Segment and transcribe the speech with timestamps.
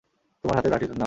[0.43, 0.99] তোমার হাতের লাঠিটা নাও।